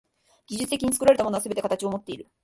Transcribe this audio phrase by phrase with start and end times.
[0.47, 2.25] 技術的に作られたものはすべて形をもっている。